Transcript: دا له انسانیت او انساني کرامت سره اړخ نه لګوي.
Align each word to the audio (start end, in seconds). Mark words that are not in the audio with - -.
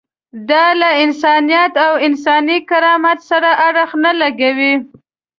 دا 0.49 0.65
له 0.81 0.89
انسانیت 1.05 1.73
او 1.85 1.91
انساني 2.07 2.57
کرامت 2.69 3.19
سره 3.29 3.49
اړخ 3.67 3.89
نه 4.03 4.11
لګوي. 4.21 4.73